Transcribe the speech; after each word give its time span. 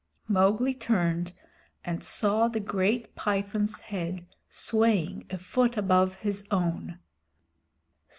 Mowgli 0.27 0.73
turned 0.73 1.33
and 1.85 2.03
saw 2.03 2.47
the 2.47 2.59
great 2.59 3.13
Python's 3.15 3.81
head 3.81 4.25
swaying 4.49 5.27
a 5.29 5.37
foot 5.37 5.77
above 5.77 6.15
his 6.15 6.43
own. 6.49 6.97